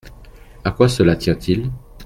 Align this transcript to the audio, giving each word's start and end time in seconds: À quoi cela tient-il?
À 0.63 0.71
quoi 0.71 0.89
cela 0.89 1.15
tient-il? 1.15 1.69